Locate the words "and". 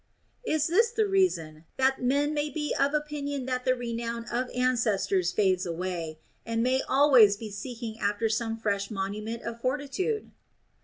6.43-6.63